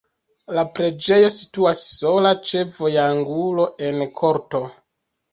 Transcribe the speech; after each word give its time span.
La 0.59 0.61
preĝejo 0.77 1.25
situas 1.33 1.81
sola 1.89 2.31
ĉe 2.51 2.63
vojangulo 2.77 3.67
en 3.91 4.01
korto. 4.23 4.63